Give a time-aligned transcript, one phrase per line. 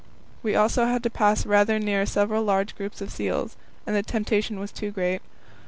[0.41, 3.55] We also had to pass rather near several large groups of seals,
[3.85, 5.21] and the temptation was too great.